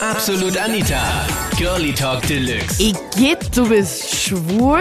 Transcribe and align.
Absolut 0.00 0.56
Anita. 0.56 1.26
Girlie 1.56 1.92
Talk 1.92 2.22
Deluxe. 2.28 2.80
Igitt, 2.80 3.56
du 3.56 3.68
bist 3.68 4.14
schwul? 4.14 4.80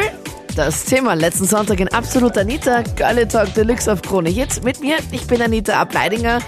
Das 0.56 0.86
Thema 0.86 1.16
letzten 1.16 1.46
Sonntag 1.46 1.80
in 1.80 1.88
Absolut 1.88 2.38
Anita, 2.38 2.84
Girlie 2.96 3.28
Talk 3.28 3.52
Deluxe 3.56 3.92
auf 3.92 4.04
Krone 4.04 4.30
Hits. 4.30 4.62
Mit 4.62 4.80
mir, 4.80 4.98
ich 5.12 5.26
bin 5.26 5.42
Anita 5.42 5.82
Ableidinger. 5.82 6.40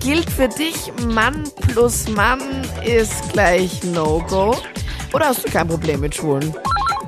Gilt 0.00 0.28
für 0.28 0.48
dich, 0.48 0.92
Mann 1.06 1.44
plus 1.72 2.08
Mann 2.08 2.40
ist 2.84 3.32
gleich 3.32 3.80
No-Go? 3.84 4.56
Oder 5.12 5.26
hast 5.26 5.46
du 5.46 5.52
kein 5.52 5.68
Problem 5.68 6.00
mit 6.00 6.12
Schwulen? 6.16 6.52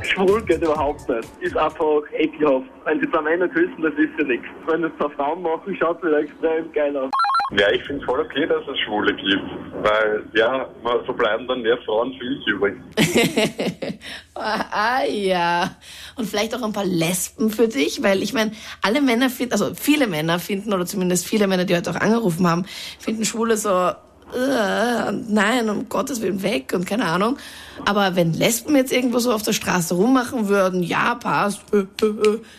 Schwul 0.03 0.45
geht 0.45 0.62
überhaupt 0.62 1.09
nicht. 1.09 1.29
Ist 1.41 1.57
einfach 1.57 2.03
ekelhaft. 2.16 2.66
Wenn 2.84 3.00
sie 3.00 3.11
zwei 3.11 3.23
Männer 3.23 3.48
küssen, 3.48 3.82
das 3.82 3.93
ist 3.95 4.11
ja 4.19 4.25
nichts. 4.25 4.46
Wenn 4.69 4.82
das 4.82 4.93
zwei 4.98 5.09
Frauen 5.16 5.43
machen, 5.43 5.77
schaut 5.80 5.98
es 5.98 6.05
wieder 6.05 6.19
extrem 6.21 6.73
geil 6.73 6.96
aus. 6.96 7.11
Ja, 7.59 7.71
ich 7.71 7.84
finde 7.84 8.05
voll 8.07 8.21
okay, 8.21 8.46
dass 8.46 8.62
es 8.66 8.79
Schwule 8.80 9.14
gibt, 9.14 9.43
weil 9.82 10.25
ja, 10.35 10.66
so 11.07 11.12
bleiben 11.12 11.46
dann 11.46 11.61
mehr 11.61 11.77
Frauen 11.85 12.14
für 12.18 12.25
mich 12.25 12.46
übrig. 12.46 12.75
ah 14.35 15.03
ja. 15.07 15.71
Und 16.17 16.27
vielleicht 16.27 16.54
auch 16.54 16.63
ein 16.63 16.72
paar 16.72 16.86
Lesben 16.86 17.50
für 17.50 17.68
dich, 17.68 18.03
weil 18.03 18.22
ich 18.22 18.32
meine, 18.32 18.53
alle 18.80 19.03
Männer 19.03 19.29
finden, 19.29 19.53
also 19.53 19.75
viele 19.75 20.07
Männer 20.07 20.39
finden, 20.39 20.72
oder 20.72 20.86
zumindest 20.86 21.27
viele 21.27 21.46
Männer, 21.46 21.67
die 21.67 21.77
heute 21.77 21.91
auch 21.91 22.00
angerufen 22.00 22.46
haben, 22.46 22.64
finden 22.99 23.27
Schwule 23.27 23.58
so, 23.58 23.91
nein, 24.35 25.69
um 25.69 25.89
Gottes 25.91 26.22
Willen 26.22 26.43
weg 26.43 26.72
und 26.75 26.86
keine 26.86 27.05
Ahnung. 27.05 27.36
Aber 27.85 28.16
wenn 28.16 28.32
Lesben 28.32 28.77
jetzt 28.77 28.93
irgendwo 28.93 29.19
so 29.19 29.30
auf 29.30 29.43
der 29.43 29.53
Straße 29.53 29.94
rummachen 29.94 30.49
würden, 30.49 30.82
ja, 30.82 31.16
passt, 31.16 31.63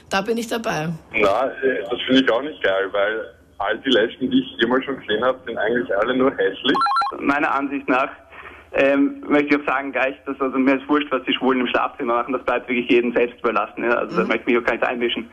da 0.10 0.22
bin 0.22 0.38
ich 0.38 0.48
dabei. 0.48 0.90
Na, 1.14 1.52
das 1.90 2.02
finde 2.06 2.22
ich 2.22 2.32
auch 2.32 2.44
nicht 2.44 2.62
geil, 2.62 2.90
weil 2.92 3.34
all 3.64 3.78
die 3.80 3.90
Lesben, 3.90 4.30
die 4.30 4.40
ich 4.40 4.62
jemals 4.62 4.86
schon 4.86 5.00
gesehen 5.00 5.24
habe, 5.24 5.40
sind 5.46 5.58
eigentlich 5.58 5.96
alle 5.98 6.16
nur 6.16 6.32
hässlich. 6.32 6.78
Meiner 7.20 7.54
Ansicht 7.54 7.88
nach 7.88 8.10
ähm, 8.74 9.24
möchte 9.28 9.56
ich 9.56 9.62
auch 9.62 9.66
sagen 9.66 9.92
gleich, 9.92 10.16
dass 10.26 10.40
also 10.42 10.58
mir 10.58 10.76
ist 10.76 10.90
wurscht, 10.90 11.12
was 11.12 11.24
die 11.24 11.34
Schwulen 11.34 11.62
im 11.62 11.68
Schlafzimmer 11.68 12.16
machen, 12.16 12.34
das 12.34 12.44
bleibt 12.44 12.68
wirklich 12.68 12.90
jedem 12.90 13.14
selbst 13.14 13.40
überlassen. 13.40 13.84
Ja? 13.84 13.92
Also 13.92 14.16
mhm. 14.16 14.22
da 14.22 14.28
möchte 14.28 14.42
ich 14.42 14.56
mich 14.56 14.58
auch 14.58 14.66
gar 14.66 14.74
nicht 14.74 14.88
einmischen. 14.88 15.30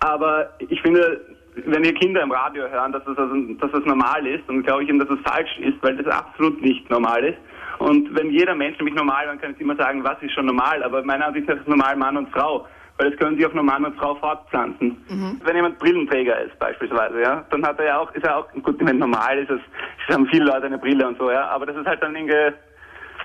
Aber 0.00 0.50
ich 0.58 0.80
finde, 0.82 1.22
wenn 1.64 1.82
wir 1.82 1.94
Kinder 1.94 2.22
im 2.22 2.32
Radio 2.32 2.68
hören, 2.68 2.92
dass 2.92 3.02
das, 3.04 3.16
also, 3.16 3.34
dass 3.34 3.72
das 3.72 3.84
normal 3.84 4.26
ist, 4.26 4.46
dann 4.46 4.62
glaube 4.62 4.82
ich 4.82 4.90
eben, 4.90 4.98
dass 4.98 5.08
es 5.08 5.18
das 5.22 5.32
falsch 5.32 5.58
ist, 5.60 5.82
weil 5.82 5.96
das 5.96 6.06
absolut 6.06 6.60
nicht 6.60 6.88
normal 6.90 7.24
ist. 7.24 7.38
Und 7.78 8.14
wenn 8.14 8.30
jeder 8.30 8.54
Mensch 8.54 8.78
nämlich 8.78 8.94
normal, 8.94 9.26
dann 9.26 9.40
kann 9.40 9.52
ich 9.52 9.60
immer 9.60 9.76
sagen, 9.76 10.04
was 10.04 10.20
ist 10.22 10.32
schon 10.32 10.46
normal, 10.46 10.82
aber 10.82 11.02
meiner 11.02 11.26
Ansicht 11.26 11.48
nach 11.48 11.56
ist 11.56 11.68
normal 11.68 11.96
Mann 11.96 12.16
und 12.16 12.30
Frau 12.30 12.66
weil 12.98 13.10
das 13.10 13.18
können 13.18 13.36
sich 13.36 13.46
auf 13.46 13.54
nur 13.54 13.64
Mann 13.64 13.84
und 13.84 13.96
Frau 13.96 14.14
fortpflanzen. 14.14 15.04
Mhm. 15.08 15.40
Wenn 15.44 15.56
jemand 15.56 15.78
Brillenträger 15.78 16.40
ist 16.40 16.58
beispielsweise, 16.58 17.20
ja, 17.20 17.44
dann 17.50 17.66
hat 17.66 17.78
er 17.78 17.86
ja 17.86 17.98
auch, 17.98 18.12
ist 18.14 18.24
er 18.24 18.38
auch, 18.38 18.46
gut, 18.62 18.76
wenn 18.80 18.98
normal 18.98 19.38
ist 19.38 19.50
es, 19.50 19.60
es 20.08 20.14
haben 20.14 20.26
viele 20.26 20.46
Leute 20.46 20.66
eine 20.66 20.78
Brille 20.78 21.06
und 21.06 21.18
so, 21.18 21.30
ja, 21.30 21.48
aber 21.48 21.66
das 21.66 21.76
ist 21.76 21.86
halt 21.86 22.02
dann 22.02 22.14
irgendwie, 22.14 22.54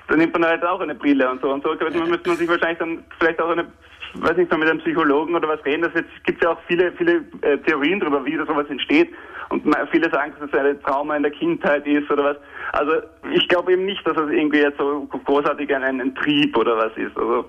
dann 0.08 0.20
nimmt 0.20 0.34
man 0.34 0.46
halt 0.46 0.64
auch 0.66 0.82
eine 0.82 0.96
Brille 0.96 1.30
und 1.30 1.42
so 1.42 1.52
und 1.52 1.64
so, 1.64 1.70
man 1.70 2.10
müsste 2.10 2.30
man 2.30 2.38
sich 2.38 2.50
wahrscheinlich 2.50 2.80
dann 2.80 3.04
vielleicht 3.20 3.42
auch 3.42 3.50
eine 3.50 3.68
weiß 4.16 4.38
nicht, 4.38 4.52
mal 4.52 4.58
mit 4.58 4.70
einem 4.70 4.80
Psychologen 4.80 5.36
oder 5.36 5.48
was 5.48 5.64
reden. 5.66 5.84
Das 5.84 5.94
jetzt 5.94 6.24
gibt 6.26 6.44
ja 6.44 6.52
auch 6.52 6.60
viele, 6.68 6.92
viele 6.94 7.24
äh, 7.42 7.58
Theorien 7.60 8.00
darüber, 8.00 8.26
wie 8.26 8.38
das 8.38 8.48
sowas 8.48 8.70
entsteht. 8.70 9.10
Und 9.50 9.64
viele 9.92 10.10
sagen, 10.10 10.34
dass 10.40 10.50
es 10.50 10.58
ein 10.58 10.82
Trauma 10.82 11.18
in 11.18 11.24
der 11.24 11.32
Kindheit 11.32 11.86
ist 11.86 12.10
oder 12.10 12.24
was. 12.24 12.38
Also 12.72 12.94
ich 13.34 13.48
glaube 13.50 13.74
eben 13.74 13.86
nicht, 13.86 14.06
dass 14.08 14.18
es 14.18 14.32
irgendwie 14.32 14.60
jetzt 14.60 14.78
so 14.78 15.08
großartig 15.26 15.74
ein, 15.76 16.00
ein 16.00 16.16
Trieb 16.16 16.56
oder 16.56 16.78
was 16.78 16.96
ist. 16.96 17.18
Also 17.18 17.46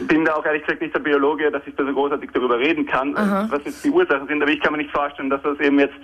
bin 0.00 0.24
da 0.24 0.34
auch 0.34 0.44
ehrlich 0.44 0.62
gesagt 0.62 0.80
nicht 0.82 0.94
der 0.94 1.00
Biologe, 1.00 1.50
dass 1.50 1.62
ich 1.66 1.74
da 1.76 1.84
so 1.84 1.92
großartig 1.92 2.30
darüber 2.32 2.58
reden 2.58 2.86
kann, 2.86 3.16
Aha. 3.16 3.46
was 3.50 3.64
jetzt 3.64 3.84
die 3.84 3.90
Ursachen 3.90 4.26
sind, 4.28 4.42
aber 4.42 4.50
ich 4.50 4.60
kann 4.60 4.72
mir 4.72 4.78
nicht 4.78 4.90
vorstellen, 4.90 5.30
dass 5.30 5.42
das 5.42 5.58
eben 5.60 5.78
jetzt, 5.78 5.98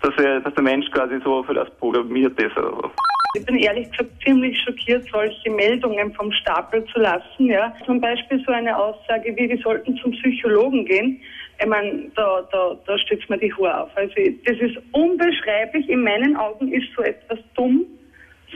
dass, 0.00 0.14
er, 0.16 0.40
dass 0.40 0.54
der 0.54 0.62
Mensch 0.62 0.90
quasi 0.90 1.18
so 1.24 1.42
für 1.42 1.54
das 1.54 1.70
programmiert 1.78 2.40
ist. 2.40 2.56
Oder 2.56 2.70
so. 2.70 2.90
Ich 3.34 3.46
bin 3.46 3.56
ehrlich 3.56 3.90
gesagt 3.90 4.10
ziemlich 4.22 4.58
schockiert, 4.62 5.08
solche 5.10 5.50
Meldungen 5.50 6.12
vom 6.12 6.30
Stapel 6.32 6.84
zu 6.92 6.98
lassen. 7.00 7.46
Ja. 7.46 7.74
Zum 7.86 8.00
Beispiel 8.00 8.42
so 8.46 8.52
eine 8.52 8.76
Aussage 8.76 9.34
wie, 9.36 9.48
wir 9.48 9.58
sollten 9.58 9.96
zum 9.96 10.12
Psychologen 10.12 10.84
gehen. 10.84 11.20
Ich 11.58 11.66
meine, 11.66 12.10
da, 12.14 12.46
da, 12.52 12.76
da 12.86 12.98
stützt 12.98 13.30
mir 13.30 13.38
die 13.38 13.52
Haare 13.54 13.84
auf. 13.84 13.90
Also 13.96 14.12
das 14.44 14.58
ist 14.58 14.76
unbeschreiblich. 14.92 15.88
In 15.88 16.02
meinen 16.02 16.36
Augen 16.36 16.72
ist 16.72 16.88
so 16.94 17.02
etwas 17.02 17.38
dumm, 17.54 17.86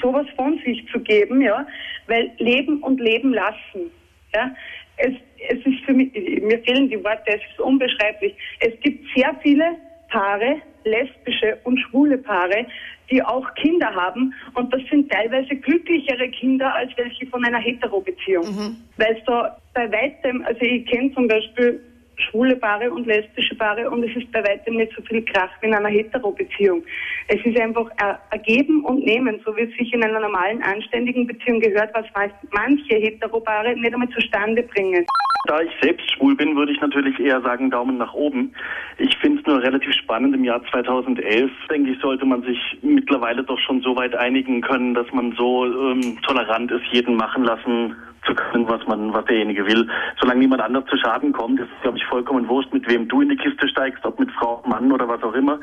sowas 0.03 0.27
von 0.37 0.59
sich 0.65 0.87
zu 0.93 1.01
geben, 1.01 1.41
ja, 1.41 1.67
weil 2.07 2.31
Leben 2.39 2.83
und 2.83 3.01
Leben 3.01 3.33
lassen. 3.33 3.91
Ja? 4.37 4.55
Es, 4.99 5.13
es 5.51 5.59
ist 5.67 5.85
für 5.85 5.93
mich, 5.93 6.13
mir 6.15 6.59
fehlen 6.61 6.89
die 6.89 7.03
Worte, 7.03 7.25
es 7.27 7.41
ist 7.51 7.61
unbeschreiblich. 7.61 8.35
Es 8.61 8.79
gibt 8.81 9.05
sehr 9.15 9.35
viele 9.43 9.77
Paare, 10.09 10.63
lesbische 10.85 11.59
und 11.65 11.79
schwule 11.79 12.19
Paare, 12.19 12.67
die 13.11 13.23
auch 13.23 13.55
Kinder 13.55 13.95
haben 13.95 14.35
und 14.55 14.73
das 14.73 14.81
sind 14.91 15.11
teilweise 15.11 15.55
glücklichere 15.55 16.29
Kinder 16.31 16.75
als 16.75 16.91
welche 16.97 17.27
von 17.27 17.45
einer 17.45 17.59
Hetero-Beziehung. 17.59 18.47
Mhm. 18.47 18.77
Weil 18.97 19.17
es 19.17 19.25
da 19.27 19.57
bei 19.75 19.91
weitem, 19.93 20.45
also 20.45 20.61
ich 20.61 20.87
kenne 20.87 21.13
zum 21.15 21.29
Beispiel 21.29 21.81
schwule 22.17 22.57
Paare 22.57 22.91
und 22.91 23.07
lesbische 23.07 23.55
Paare 23.55 23.91
und 23.91 24.03
es 24.03 24.17
ist 24.17 24.31
bei 24.33 24.43
weitem 24.43 24.77
nicht 24.77 24.93
so 24.97 25.03
viel 25.03 25.25
Krach 25.25 25.51
wie 25.61 25.67
in 25.67 25.75
einer 25.75 25.89
Hetero-Beziehung. 25.89 26.83
Es 27.29 27.45
ist 27.45 27.59
einfach 27.61 27.91
ein 27.99 28.43
Geben 28.43 28.85
und 28.85 29.05
Nehmen, 29.05 29.41
so 29.45 29.57
wie 29.57 29.63
es 29.63 29.77
sich 29.77 29.93
in 29.93 30.03
einer 30.03 30.21
normalen, 30.21 30.63
anständigen 30.63 31.27
Beziehung 31.27 31.61
gehört, 31.61 31.91
was 31.95 32.07
manche 32.51 32.95
Hetero-Paare 32.95 33.75
nicht 33.77 33.93
einmal 33.93 34.09
zustande 34.11 34.63
bringen. 34.63 35.07
Da 35.47 35.61
ich 35.61 35.71
selbst 35.81 36.11
schwul 36.13 36.35
bin, 36.35 36.57
würde 36.57 36.73
ich 36.73 36.81
natürlich 36.81 37.21
eher 37.21 37.41
sagen 37.43 37.71
Daumen 37.71 37.99
nach 37.99 38.13
oben. 38.15 38.53
Ich 38.99 39.17
finde 39.19 39.41
es 39.41 39.47
nur 39.47 39.63
relativ 39.63 39.93
spannend. 39.93 40.35
Im 40.35 40.43
Jahr 40.43 40.61
2011, 40.73 41.51
denke 41.71 41.93
ich, 41.93 42.01
sollte 42.01 42.27
man 42.27 42.43
sich 42.43 42.59
mittlerweile 42.83 43.45
doch 43.45 43.59
schon 43.61 43.81
so 43.81 43.95
weit 43.95 44.17
einigen 44.17 44.61
können, 44.61 44.95
dass 44.95 45.07
man 45.13 45.33
so 45.37 45.65
ähm, 45.67 46.19
tolerant 46.27 46.73
ist, 46.73 46.85
jeden 46.91 47.15
machen 47.15 47.45
lassen 47.45 47.95
zu 48.27 48.35
können, 48.35 48.69
was 48.69 48.87
man, 48.87 49.13
was 49.13 49.25
derjenige 49.27 49.67
will. 49.67 49.89
Solange 50.21 50.41
niemand 50.41 50.63
anders 50.63 50.85
zu 50.87 50.97
Schaden 50.97 51.33
kommt, 51.33 51.61
ist 51.61 51.69
es, 51.75 51.83
glaube 51.83 51.99
ich, 51.99 52.05
vollkommen 52.07 52.49
wurscht, 52.49 52.73
mit 52.73 52.89
wem 52.89 53.09
du 53.09 53.21
in 53.21 53.29
die 53.29 53.37
Kiste 53.37 53.69
steigst, 53.69 54.05
ob 54.05 54.19
mit 54.19 54.31
Frau, 54.33 54.63
Mann 54.67 54.93
oder 54.93 55.09
was 55.09 55.23
auch 55.23 55.35
immer. 55.35 55.61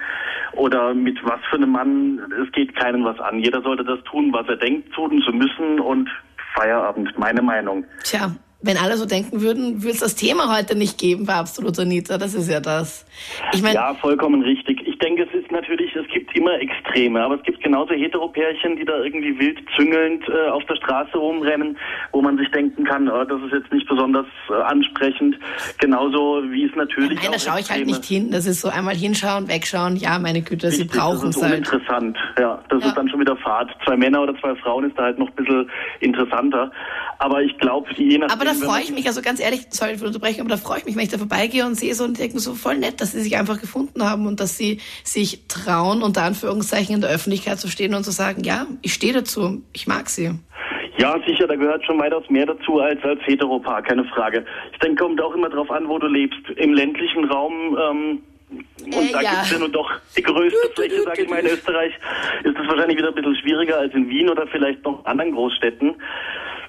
Oder 0.53 0.93
mit 0.93 1.23
was 1.23 1.39
für 1.49 1.57
einem 1.57 1.71
Mann. 1.71 2.19
Es 2.43 2.51
geht 2.51 2.75
keinen 2.75 3.03
was 3.05 3.19
an. 3.19 3.39
Jeder 3.39 3.61
sollte 3.61 3.83
das 3.83 4.03
tun, 4.03 4.31
was 4.33 4.47
er 4.47 4.57
denkt, 4.57 4.93
tun 4.93 5.21
zu 5.25 5.31
müssen 5.31 5.79
und 5.79 6.09
Feierabend, 6.55 7.17
meine 7.17 7.41
Meinung. 7.41 7.85
Tja, 8.03 8.31
wenn 8.63 8.77
alle 8.77 8.95
so 8.95 9.05
denken 9.05 9.41
würden, 9.41 9.83
würde 9.83 9.93
es 9.93 9.99
das 9.99 10.15
Thema 10.15 10.57
heute 10.57 10.75
nicht 10.75 10.97
geben 10.97 11.25
bei 11.25 11.35
Absolut 11.35 11.77
Anita. 11.77 12.17
Das 12.17 12.33
ist 12.33 12.49
ja 12.49 12.61
das. 12.61 13.05
Ich 13.53 13.61
mein, 13.61 13.73
ja, 13.73 13.93
vollkommen 13.95 14.41
richtig. 14.41 14.81
Ich 14.87 14.97
denke, 14.99 15.23
es 15.23 15.33
ist 15.33 15.51
natürlich, 15.51 15.93
es 15.95 16.07
gibt 16.07 16.35
immer 16.35 16.53
Extreme, 16.61 17.21
aber 17.21 17.35
es 17.35 17.43
gibt 17.43 17.61
genauso 17.61 17.93
Heteropärchen, 17.93 18.77
die 18.77 18.85
da 18.85 19.03
irgendwie 19.03 19.37
wild 19.37 19.59
züngelnd 19.75 20.23
äh, 20.29 20.49
auf 20.49 20.63
der 20.65 20.75
Straße 20.77 21.17
rumrennen, 21.17 21.77
wo 22.13 22.21
man 22.21 22.37
sich 22.37 22.49
denken 22.51 22.85
kann, 22.85 23.09
oh, 23.09 23.25
das 23.25 23.41
ist 23.43 23.51
jetzt 23.51 23.71
nicht 23.73 23.87
besonders 23.87 24.27
äh, 24.49 24.53
ansprechend. 24.53 25.37
Genauso 25.79 26.41
wie 26.49 26.63
es 26.63 26.75
natürlich. 26.75 27.21
Nein, 27.21 27.33
da 27.33 27.39
schaue 27.39 27.59
ich 27.59 27.69
halt 27.69 27.85
nicht 27.85 28.05
hin. 28.05 28.31
Das 28.31 28.45
ist 28.45 28.61
so 28.61 28.69
einmal 28.69 28.95
hinschauen, 28.95 29.49
wegschauen. 29.49 29.97
Ja, 29.97 30.19
meine 30.19 30.41
Güte, 30.41 30.67
Richtig, 30.67 30.89
sie 30.89 30.97
brauchen 30.97 31.29
es 31.29 31.43
halt. 31.43 31.57
Interessant, 31.57 32.17
ja. 32.39 32.63
Das 32.69 32.81
ja. 32.81 32.89
ist 32.89 32.97
dann 32.97 33.09
schon 33.09 33.19
wieder 33.19 33.35
Fahrt. 33.35 33.71
Zwei 33.85 33.97
Männer 33.97 34.21
oder 34.21 34.39
zwei 34.39 34.55
Frauen 34.55 34.85
ist 34.85 34.97
da 34.97 35.03
halt 35.03 35.19
noch 35.19 35.27
ein 35.27 35.35
bisschen 35.35 35.69
interessanter. 35.99 36.71
Aber 37.23 37.41
ich 37.41 37.57
glaube, 37.57 37.87
je 37.95 38.17
nachdem. 38.17 38.37
Aber 38.37 38.43
da 38.43 38.53
freue 38.53 38.81
ich 38.81 38.91
mich, 38.91 39.07
also 39.07 39.21
ganz 39.21 39.39
ehrlich, 39.39 39.67
sorry 39.69 39.97
für 39.97 40.07
Unterbrechung, 40.07 40.41
aber 40.41 40.49
da 40.49 40.57
freue 40.57 40.79
ich 40.79 40.85
mich, 40.85 40.97
wenn 40.97 41.03
ich 41.03 41.09
da 41.09 41.17
vorbeigehe 41.17 41.65
und 41.65 41.75
sehe 41.75 41.95
so 41.95 42.03
und 42.03 42.19
denke 42.19 42.37
so 42.39 42.53
voll 42.53 42.77
nett, 42.77 42.99
dass 42.99 43.13
sie 43.13 43.21
sich 43.21 43.37
einfach 43.37 43.61
gefunden 43.61 44.03
haben 44.03 44.27
und 44.27 44.41
dass 44.41 44.57
sie 44.57 44.81
sich 45.05 45.47
trauen, 45.47 46.03
unter 46.03 46.23
Anführungszeichen 46.23 46.95
in 46.95 46.99
der 46.99 47.11
Öffentlichkeit 47.11 47.61
zu 47.61 47.69
stehen 47.69 47.93
und 47.93 48.03
zu 48.03 48.11
sagen, 48.11 48.43
ja, 48.43 48.67
ich 48.81 48.93
stehe 48.93 49.13
dazu, 49.13 49.63
ich 49.71 49.87
mag 49.87 50.09
sie. 50.09 50.31
Ja, 50.97 51.15
sicher, 51.25 51.47
da 51.47 51.55
gehört 51.55 51.85
schon 51.85 51.97
weitaus 51.97 52.29
mehr 52.29 52.45
dazu 52.45 52.79
als 52.79 53.01
als 53.05 53.21
Heteropaar, 53.25 53.81
keine 53.83 54.03
Frage. 54.03 54.45
Ich 54.73 54.79
denke, 54.79 55.01
kommt 55.01 55.21
auch 55.21 55.33
immer 55.33 55.47
darauf 55.47 55.71
an, 55.71 55.87
wo 55.87 55.97
du 55.99 56.07
lebst. 56.07 56.41
Im 56.57 56.73
ländlichen 56.73 57.23
Raum 57.23 57.77
ähm, 57.81 58.21
und 58.83 58.93
äh, 58.93 59.13
da 59.13 59.21
ja. 59.21 59.29
gibt 59.29 59.43
es 59.43 59.51
ja 59.51 59.59
nur 59.59 59.69
doch 59.69 59.89
die 60.17 60.21
größte 60.21 60.71
Fläche, 60.75 61.01
sage 61.03 61.21
ich 61.23 61.29
mal, 61.29 61.39
in 61.39 61.47
Österreich, 61.47 61.93
ist 62.43 62.59
es 62.59 62.67
wahrscheinlich 62.67 62.97
wieder 62.97 63.07
ein 63.07 63.15
bisschen 63.15 63.35
schwieriger 63.37 63.79
als 63.79 63.93
in 63.93 64.09
Wien 64.09 64.29
oder 64.29 64.45
vielleicht 64.47 64.83
noch 64.83 65.05
anderen 65.05 65.31
Großstädten. 65.31 65.95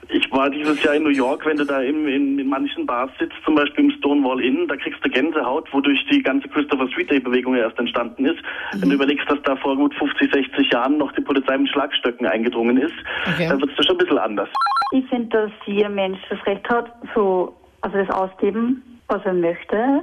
Ich 0.09 0.31
war 0.33 0.51
dieses 0.51 0.83
Jahr 0.83 0.95
in 0.95 1.03
New 1.03 1.11
York, 1.11 1.47
wenn 1.47 1.57
du 1.57 1.65
da 1.65 1.81
im, 1.81 2.07
in, 2.09 2.39
in 2.39 2.49
manchen 2.49 2.87
Bars 2.87 3.11
sitzt, 3.19 3.37
zum 3.45 3.55
Beispiel 3.55 3.85
im 3.85 3.91
Stonewall 3.93 4.43
Inn, 4.43 4.67
da 4.69 4.77
kriegst 4.77 5.05
du 5.05 5.09
Gänsehaut, 5.09 5.73
wodurch 5.73 6.05
die 6.11 6.23
ganze 6.23 6.49
Christopher 6.49 6.89
Street 6.89 7.11
Day 7.11 7.21
Bewegung 7.21 7.55
erst 7.55 7.79
entstanden 7.79 8.27
ist. 8.27 8.37
Mhm. 8.37 8.83
Wenn 8.83 8.89
du 8.91 8.95
überlegst, 8.97 9.31
dass 9.31 9.41
da 9.43 9.57
vor 9.57 9.77
gut 9.77 9.95
50, 9.95 10.33
60 10.33 10.73
Jahren 10.73 10.99
noch 10.99 11.13
die 11.13 11.23
Polizei 11.23 11.57
mit 11.59 11.71
Schlagstöcken 11.71 12.27
eingedrungen 12.27 12.77
ist, 12.79 12.95
okay. 13.27 13.49
dann 13.49 13.61
wird 13.61 13.71
es 13.79 13.87
schon 13.87 13.97
ein 13.97 13.99
bisschen 13.99 14.19
anders. 14.19 14.49
Ich 14.93 15.07
finde, 15.09 15.29
dass 15.29 15.51
jeder 15.67 15.89
Mensch 15.89 16.21
das 16.29 16.45
Recht 16.47 16.69
hat, 16.69 16.93
so, 17.15 17.55
also 17.81 17.97
das 17.97 18.11
ausleben, 18.11 18.83
was 19.09 19.25
er 19.25 19.35
möchte. 19.35 20.03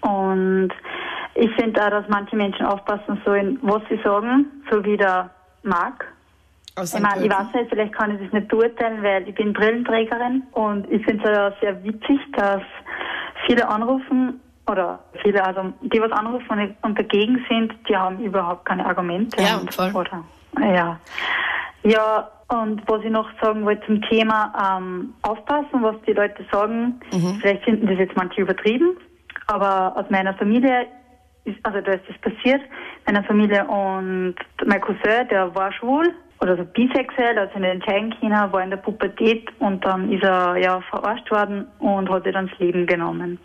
Und 0.00 0.70
ich 1.34 1.50
finde 1.52 1.84
auch, 1.84 1.90
dass 1.90 2.08
manche 2.08 2.36
Menschen 2.36 2.66
aufpassen 2.66 3.20
sollen, 3.24 3.58
was 3.62 3.82
sie 3.88 3.98
sagen, 4.02 4.46
so 4.70 4.84
wie 4.84 4.96
der 4.96 5.30
mag 5.62 6.07
aus 6.76 6.94
ich 6.94 7.00
meine, 7.00 7.24
ich 7.24 7.30
weiß 7.30 7.52
nicht, 7.54 7.70
vielleicht 7.70 7.92
kann 7.92 8.14
ich 8.14 8.22
das 8.22 8.32
nicht 8.32 8.48
beurteilen, 8.48 9.02
weil 9.02 9.28
ich 9.28 9.34
bin 9.34 9.52
Brillenträgerin 9.52 10.42
und 10.52 10.90
ich 10.90 11.04
finde 11.04 11.24
es 11.24 11.36
ja 11.36 11.52
sehr 11.60 11.84
witzig, 11.84 12.20
dass 12.36 12.62
viele 13.46 13.68
anrufen 13.68 14.40
oder 14.66 15.00
viele, 15.22 15.44
also 15.44 15.72
die 15.80 16.00
was 16.00 16.12
anrufen 16.12 16.76
und 16.82 16.98
dagegen 16.98 17.44
sind, 17.48 17.74
die 17.88 17.96
haben 17.96 18.20
überhaupt 18.20 18.66
keine 18.66 18.84
Argumente. 18.84 19.42
Ja, 19.42 19.60
voll. 19.70 19.90
Oder, 19.94 20.24
ja. 20.60 21.00
Ja, 21.84 22.30
und 22.48 22.82
was 22.86 23.02
ich 23.04 23.10
noch 23.10 23.28
sagen 23.40 23.64
wollte 23.64 23.86
zum 23.86 24.02
Thema 24.02 24.78
ähm, 24.78 25.14
aufpassen, 25.22 25.82
was 25.82 25.96
die 26.06 26.12
Leute 26.12 26.44
sagen, 26.50 27.00
vielleicht 27.40 27.64
finden 27.64 27.86
das 27.86 27.98
jetzt 27.98 28.16
manche 28.16 28.40
übertrieben, 28.40 28.96
aber 29.46 29.96
aus 29.96 30.06
meiner 30.10 30.34
Familie, 30.34 30.86
ist, 31.44 31.58
also 31.62 31.80
da 31.80 31.92
ist 31.92 32.04
das 32.08 32.18
passiert, 32.18 32.60
meiner 33.06 33.22
Familie 33.24 33.64
und 33.66 34.34
mein 34.66 34.80
Cousin, 34.80 35.28
der 35.30 35.54
war 35.54 35.72
schwul 35.72 36.12
oder 36.40 36.56
so 36.56 36.64
bisexuell, 36.64 37.38
also 37.38 37.58
nicht 37.58 37.68
entscheiden 37.70 38.14
können, 38.20 38.52
war 38.52 38.62
in 38.62 38.70
der 38.70 38.76
Pubertät 38.78 39.48
und 39.60 39.84
dann 39.84 40.12
ist 40.12 40.22
er 40.22 40.56
ja 40.56 40.80
verarscht 40.82 41.30
worden 41.30 41.66
und 41.78 42.08
hat 42.10 42.24
sich 42.24 42.32
dann 42.32 42.48
das 42.48 42.58
Leben 42.58 42.86
genommen. 42.86 43.38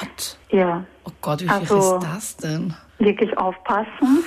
Gott. 0.00 0.38
Ja, 0.50 0.84
Oh 1.04 1.12
Gott, 1.20 1.42
wie 1.42 1.48
Also- 1.48 1.80
viel 1.80 1.98
ist 1.98 2.06
das 2.14 2.36
denn? 2.38 2.74
wirklich 2.98 3.36
aufpassen. 3.38 4.24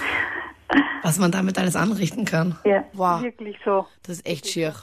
Was 1.01 1.17
man 1.19 1.31
damit 1.31 1.57
alles 1.57 1.75
anrichten 1.75 2.25
kann. 2.25 2.55
Ja, 2.63 2.83
Wow. 2.93 3.21
wirklich 3.23 3.57
so. 3.65 3.85
Das 4.03 4.17
ist 4.17 4.25
echt 4.27 4.47
schier. 4.47 4.73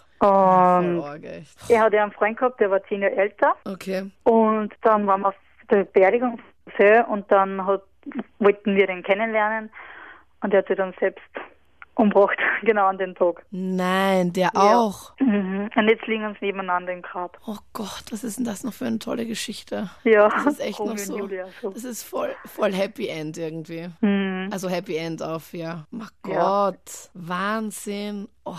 Echt. 1.23 1.71
er 1.71 1.81
hat 1.83 1.93
ja 1.93 2.03
einen 2.03 2.13
Freund 2.13 2.37
gehabt, 2.39 2.59
der 2.61 2.71
war 2.71 2.83
zehn 2.85 3.03
Jahre 3.03 3.17
älter. 3.17 3.55
Okay. 3.65 4.11
Und 4.25 4.73
dann 4.83 5.07
waren 5.07 5.21
wir 5.23 5.29
auf 5.29 5.35
der 5.71 5.85
Beerdigung 5.85 6.39
und 7.09 7.31
dann 7.31 7.65
hat, 7.67 7.83
wollten 8.39 8.75
wir 8.77 8.87
den 8.87 9.03
kennenlernen 9.03 9.71
und 10.43 10.53
er 10.53 10.59
hat 10.59 10.69
sich 10.69 10.77
dann 10.77 10.93
selbst 10.99 11.23
umgebracht, 11.97 12.39
genau 12.63 12.87
an 12.87 12.99
dem 12.99 13.15
Tag. 13.15 13.45
Nein, 13.51 14.33
der 14.33 14.51
auch. 14.55 15.13
Mhm. 15.19 15.69
Und 15.75 15.89
jetzt 15.89 16.07
liegen 16.07 16.25
uns 16.25 16.41
nebeneinander 16.41 16.93
im 16.93 17.03
Grab. 17.03 17.37
Oh 17.47 17.57
Gott, 17.73 18.05
was 18.11 18.23
ist 18.25 18.39
denn 18.39 18.45
das 18.47 18.63
noch 18.65 18.73
für 18.73 18.87
eine 18.87 18.99
tolle 18.99 19.27
Geschichte? 19.27 19.91
Ja, 20.05 20.29
Das 20.29 20.47
ist 20.47 20.61
echt 20.61 20.79
noch 20.79 20.97
so. 20.97 21.19
Julia, 21.19 21.47
so. 21.61 21.71
Das 21.71 21.85
ist 21.85 22.05
voll, 22.05 22.31
voll 22.45 22.73
Happy 22.73 23.09
End 23.09 23.37
irgendwie. 23.39 23.89
Mhm. 24.01 24.49
Also 24.53 24.69
Happy 24.69 24.97
End 24.97 25.23
auf, 25.23 25.53
ja. 25.53 25.85
Mein 25.91 26.07
Ja. 26.27 26.39
Gott, 26.71 27.11
Wahnsinn. 27.15 28.29
Oh, 28.45 28.55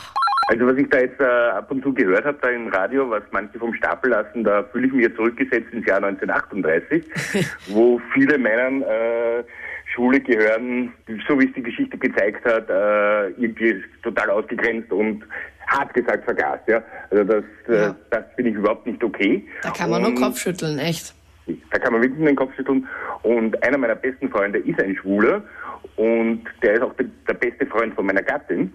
Also 0.50 0.66
was 0.66 0.78
ich 0.78 0.90
da 0.90 1.00
jetzt 1.00 1.20
äh, 1.20 1.26
ab 1.26 1.70
und 1.72 1.84
zu 1.84 1.94
gehört 1.94 2.26
habe 2.26 2.38
da 2.42 2.50
im 2.50 2.68
Radio, 2.70 3.10
was 3.10 3.24
manche 3.32 3.58
vom 3.60 3.74
Stapel 3.76 4.12
lassen, 4.12 4.44
da 4.44 4.64
fühle 4.64 4.88
ich 4.88 4.94
mich 4.94 5.04
jetzt 5.04 5.16
zurückgesetzt 5.16 5.72
ins 5.74 5.86
Jahr 5.86 6.04
1938, 6.04 7.06
wo 7.68 8.00
viele 8.14 8.38
meinen, 8.38 8.82
äh, 8.84 9.44
Schule 9.98 10.20
gehören, 10.20 10.94
so 11.28 11.40
wie 11.40 11.46
es 11.48 11.54
die 11.54 11.64
Geschichte 11.64 11.98
gezeigt 11.98 12.46
hat, 12.46 12.70
äh, 12.70 13.30
irgendwie 13.32 13.84
total 14.04 14.30
ausgegrenzt 14.30 14.92
und 14.92 15.24
hart 15.66 15.92
gesagt 15.96 16.24
vergast. 16.24 16.68
Ja? 16.68 16.84
Also 17.10 17.24
das, 17.24 17.44
äh, 17.68 17.74
Ja. 17.76 17.96
das 18.12 18.24
finde 18.36 18.52
ich 18.52 18.58
überhaupt 18.58 18.86
nicht 18.86 19.04
okay. 19.04 19.44
da 19.64 19.72
kann 19.72 19.90
man 19.90 20.02
nur 20.04 20.12
Und- 20.12 20.22
Kopf 20.22 20.38
schütteln, 20.38 20.78
echt. 20.78 21.16
da 21.72 21.80
kann 21.80 21.94
man 21.94 22.04
wirklich 22.04 22.20
nur 22.20 22.28
den 22.28 22.36
Kopf 22.36 22.54
schütteln. 22.56 22.88
Und 23.24 23.62
einer 23.64 23.78
meiner 23.80 23.96
besten 23.96 24.30
Freunde 24.30 24.60
ist 24.60 24.80
ein 24.80 24.96
Schwuler 24.98 25.42
und 25.96 26.44
der 26.62 26.74
ist 26.74 26.82
auch 26.84 26.94
der, 26.94 27.08
der 27.28 27.34
beste 27.34 27.66
Freund 27.66 27.96
von 27.96 28.06
meiner 28.06 28.22
Gattin. 28.22 28.72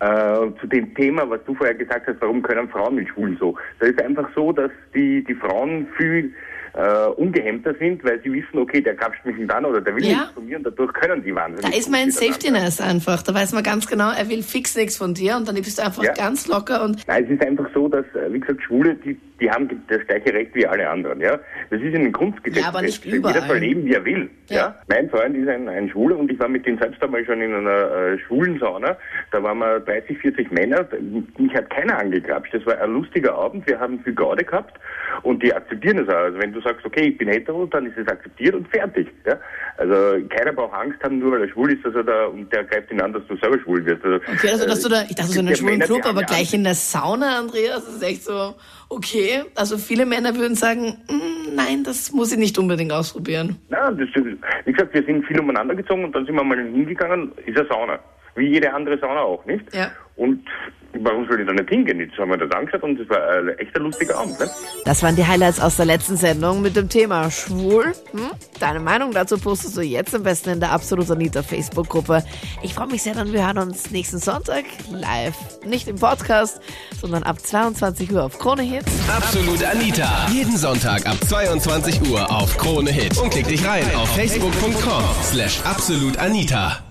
Äh, 0.00 0.50
zu 0.60 0.66
dem 0.68 0.94
Thema, 0.94 1.28
was 1.30 1.40
du 1.46 1.54
vorher 1.54 1.74
gesagt 1.74 2.06
hast, 2.06 2.20
warum 2.20 2.42
können 2.42 2.68
Frauen 2.68 2.96
mit 2.96 3.08
Schwulen 3.08 3.36
so? 3.40 3.56
Da 3.80 3.86
ist 3.86 4.00
einfach 4.02 4.28
so, 4.34 4.52
dass 4.52 4.70
die, 4.94 5.24
die 5.24 5.34
Frauen 5.34 5.88
viel 5.96 6.32
äh, 6.74 7.06
ungehemmter 7.16 7.74
sind, 7.78 8.04
weil 8.04 8.20
sie 8.22 8.32
wissen, 8.32 8.58
okay, 8.58 8.80
der 8.80 8.94
grapscht 8.94 9.24
mich 9.24 9.36
nicht 9.36 9.50
an 9.52 9.64
oder 9.64 9.80
der 9.80 9.94
will 9.96 10.04
Ja. 10.04 10.18
nichts 10.18 10.32
von 10.32 10.46
mir 10.46 10.56
und 10.58 10.66
dadurch 10.66 10.92
können 10.92 11.22
die 11.22 11.34
wahnsinnig. 11.34 11.70
Da 11.70 11.76
ist 11.76 11.90
mein 11.90 12.06
miteinander. 12.06 12.34
Safety 12.34 12.50
Nest 12.50 12.80
einfach. 12.82 13.22
Da 13.22 13.34
weiß 13.34 13.52
man 13.52 13.62
ganz 13.62 13.86
genau, 13.86 14.10
er 14.10 14.28
will 14.28 14.42
fix 14.42 14.76
nichts 14.76 14.96
von 14.96 15.14
dir 15.14 15.36
und 15.36 15.48
dann 15.48 15.54
bist 15.56 15.78
du 15.78 15.82
einfach 15.84 16.02
Ja. 16.04 16.12
ganz 16.12 16.46
locker 16.48 16.84
und 16.84 17.06
Nein, 17.06 17.24
es 17.24 17.30
ist 17.30 17.44
einfach 17.46 17.68
so, 17.74 17.88
dass, 17.88 18.04
äh, 18.14 18.32
wie 18.32 18.40
gesagt, 18.40 18.62
Schwule, 18.62 18.94
die, 18.96 19.18
die 19.40 19.50
haben 19.50 19.68
das 19.88 20.00
gleiche 20.06 20.32
Recht 20.34 20.54
wie 20.54 20.66
alle 20.66 20.88
anderen, 20.88 21.20
ja. 21.20 21.38
Das 21.70 21.80
ist 21.80 21.94
in 21.94 22.02
den 22.02 22.12
Grundgesetzen. 22.12 22.62
Ja, 22.62 22.68
aber 22.68 22.82
nicht 22.82 22.94
fest. 23.02 23.04
Jeder 23.06 23.18
überall. 23.30 23.46
soll 23.48 23.58
leben, 23.58 23.84
wie 23.84 23.94
er 23.94 24.04
will, 24.04 24.30
Ja. 24.48 24.56
ja. 24.56 24.74
Mein 24.88 25.08
Freund 25.10 25.36
ist 25.36 25.48
ein, 25.48 25.68
ein 25.68 25.88
Schwuler 25.90 26.16
und 26.18 26.30
ich 26.30 26.38
war 26.38 26.48
mit 26.48 26.66
ihm 26.66 26.78
selbst 26.78 27.02
einmal 27.02 27.24
schon 27.24 27.40
in 27.40 27.54
einer 27.54 27.70
äh, 28.14 28.18
schwulen 28.26 28.58
Sauna. 28.58 28.96
Da 29.30 29.42
waren 29.42 29.58
wir 29.58 29.80
30, 29.80 30.18
40 30.18 30.50
Männer. 30.50 30.86
Mich 31.38 31.54
hat 31.54 31.70
keiner 31.70 31.98
angegrapscht. 31.98 32.52
Das 32.54 32.64
war 32.66 32.78
ein 32.80 32.90
lustiger 32.92 33.34
Abend. 33.34 33.66
Wir 33.66 33.78
haben 33.78 34.00
viel 34.00 34.14
Garde 34.14 34.44
gehabt 34.44 34.78
und 35.22 35.42
die 35.42 35.54
akzeptieren 35.54 35.98
es 35.98 36.08
auch. 36.08 36.14
Also 36.18 36.38
wenn 36.38 36.52
du 36.52 36.60
sagst, 36.68 36.84
okay, 36.86 37.08
ich 37.08 37.18
bin 37.18 37.28
hetero, 37.28 37.66
dann 37.66 37.86
ist 37.86 37.96
es 37.98 38.06
akzeptiert 38.08 38.54
und 38.54 38.68
fertig, 38.68 39.08
ja. 39.26 39.38
Also 39.76 39.94
keiner 40.28 40.52
braucht 40.52 40.74
Angst 40.74 41.02
haben, 41.02 41.18
nur 41.18 41.32
weil 41.32 41.42
er 41.42 41.48
schwul 41.48 41.72
ist, 41.72 41.84
dass 41.84 41.94
er 41.94 42.04
da, 42.04 42.26
und 42.26 42.52
der 42.52 42.64
greift 42.64 42.90
ihn 42.90 43.00
an, 43.00 43.12
dass 43.12 43.22
du 43.28 43.36
selber 43.36 43.58
schwul 43.60 43.84
wirst. 43.86 44.04
Also, 44.04 44.16
Okay, 44.32 44.50
also 44.50 44.66
dass 44.66 44.80
du 44.82 44.88
da, 44.88 45.02
ich 45.02 45.14
dachte 45.14 45.30
so 45.32 45.40
in 45.40 45.46
einem 45.46 45.56
schwulen 45.56 45.80
Club, 45.80 46.04
aber 46.04 46.22
gleich 46.22 46.40
Angst. 46.40 46.54
in 46.54 46.64
der 46.64 46.74
Sauna, 46.74 47.38
Andreas, 47.38 47.84
das 47.84 47.94
ist 47.96 48.02
echt 48.02 48.24
so, 48.24 48.54
okay. 48.88 49.42
Also 49.54 49.78
viele 49.78 50.04
Männer 50.06 50.34
würden 50.36 50.54
sagen, 50.56 50.98
"Mm, 51.08 51.54
nein, 51.54 51.84
das 51.84 52.12
muss 52.12 52.32
ich 52.32 52.38
nicht 52.38 52.58
unbedingt 52.58 52.92
ausprobieren. 52.92 53.56
Na, 53.68 53.90
das, 53.90 54.08
wie 54.64 54.72
gesagt, 54.72 54.94
wir 54.94 55.04
sind 55.04 55.24
viel 55.26 55.38
umeinander 55.40 55.74
gezogen 55.74 56.04
und 56.04 56.14
dann 56.14 56.26
sind 56.26 56.34
wir 56.34 56.44
mal 56.44 56.58
hingegangen, 56.58 57.32
ist 57.46 57.56
eine 57.58 57.68
Sauna. 57.68 57.98
Wie 58.34 58.46
jede 58.48 58.72
andere 58.72 58.98
Sauna 58.98 59.20
auch, 59.20 59.44
nicht? 59.46 59.64
Ja. 59.74 59.90
Und 60.16 60.44
warum 61.02 61.26
soll 61.28 61.40
ich 61.40 61.46
da 61.46 61.52
nicht 61.52 61.68
hingehen? 61.68 62.00
Jetzt 62.00 62.16
haben 62.18 62.30
wir 62.30 62.36
das 62.36 62.50
angeschaut 62.52 62.82
und 62.82 63.00
es 63.00 63.08
war 63.08 63.58
echt 63.58 63.74
ein 63.76 63.82
lustiger 63.82 64.18
Abend, 64.18 64.38
ne? 64.38 64.48
Das 64.84 65.02
waren 65.02 65.16
die 65.16 65.26
Highlights 65.26 65.60
aus 65.60 65.76
der 65.76 65.86
letzten 65.86 66.16
Sendung 66.16 66.62
mit 66.62 66.76
dem 66.76 66.88
Thema 66.88 67.30
Schwul. 67.30 67.92
Hm? 68.12 68.30
Deine 68.60 68.80
Meinung 68.80 69.12
dazu 69.12 69.38
postest 69.38 69.76
du 69.76 69.82
jetzt 69.82 70.14
am 70.14 70.22
besten 70.22 70.50
in 70.50 70.60
der 70.60 70.72
Absolut 70.72 71.10
Anita 71.10 71.42
Facebook-Gruppe. 71.42 72.24
Ich 72.62 72.74
freue 72.74 72.88
mich 72.88 73.02
sehr, 73.02 73.14
dann 73.14 73.32
wir 73.32 73.46
hören 73.46 73.58
uns 73.58 73.90
nächsten 73.90 74.18
Sonntag 74.18 74.64
live. 74.90 75.36
Nicht 75.64 75.88
im 75.88 75.96
Podcast, 75.96 76.60
sondern 77.00 77.22
ab 77.22 77.40
22 77.40 78.12
Uhr 78.12 78.24
auf 78.24 78.38
Krone 78.38 78.62
Hits. 78.62 78.90
Absolut 79.08 79.64
Anita. 79.64 80.26
Jeden 80.32 80.56
Sonntag 80.56 81.06
ab 81.06 81.16
22 81.26 82.10
Uhr 82.10 82.30
auf 82.30 82.56
Krone 82.56 82.90
Hit. 82.90 83.18
Und 83.18 83.30
klick 83.30 83.46
dich 83.48 83.66
rein 83.66 83.84
auf 83.94 84.08
facebook.com 84.14 85.02
slash 85.22 85.60
absolutanita. 85.64 86.87